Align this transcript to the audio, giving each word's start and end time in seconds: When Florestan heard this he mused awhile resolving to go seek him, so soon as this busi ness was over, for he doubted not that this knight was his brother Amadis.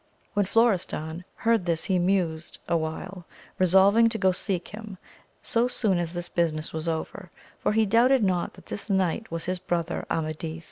When 0.33 0.47
Florestan 0.47 1.25
heard 1.35 1.67
this 1.67 1.83
he 1.83 1.99
mused 1.99 2.57
awhile 2.67 3.27
resolving 3.59 4.09
to 4.09 4.17
go 4.17 4.31
seek 4.31 4.69
him, 4.69 4.97
so 5.43 5.67
soon 5.67 5.99
as 5.99 6.13
this 6.13 6.27
busi 6.27 6.53
ness 6.53 6.73
was 6.73 6.87
over, 6.89 7.29
for 7.59 7.73
he 7.73 7.85
doubted 7.85 8.23
not 8.23 8.55
that 8.55 8.65
this 8.65 8.89
knight 8.89 9.29
was 9.29 9.45
his 9.45 9.59
brother 9.59 10.07
Amadis. 10.09 10.59